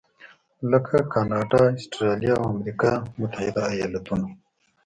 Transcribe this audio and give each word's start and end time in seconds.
لکه 0.71 0.97
کاناډا، 1.13 1.63
اسټرالیا 1.79 2.33
او 2.41 2.45
امریکا 2.53 2.91
متحده 3.19 3.63
ایالتونو. 3.73 4.27